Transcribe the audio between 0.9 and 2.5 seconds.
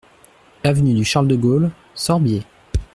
du Charles de Gaulle, Sorbiers